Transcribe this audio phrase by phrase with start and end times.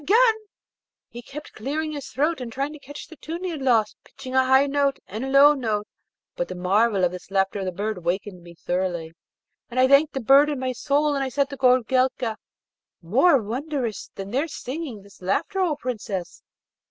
[0.01, 0.35] and
[1.09, 4.33] he kept clearing his throat and trying to catch the tune he had lost, pitching
[4.33, 5.85] a high note and a low note;
[6.35, 9.11] but the marvel of this laughter of the bird wakened me thoroughly,
[9.69, 12.35] and I thanked the bird in my soul, and said to Goorelka,
[13.03, 16.41] 'More wondrous than their singing, this laughter, O Princess!'